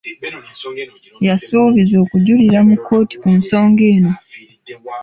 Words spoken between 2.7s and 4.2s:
kkooti ku nsonga eno.